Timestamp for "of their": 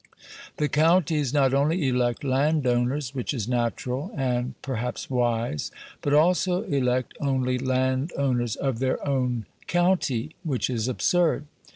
8.55-9.07